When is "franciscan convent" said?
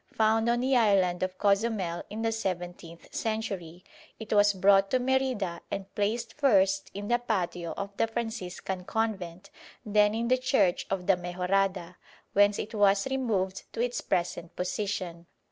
8.07-9.51